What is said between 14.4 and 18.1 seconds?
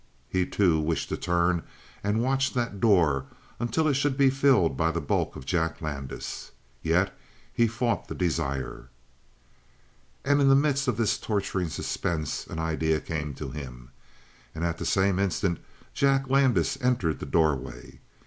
and at the same instant Jack Landis entered the doorway.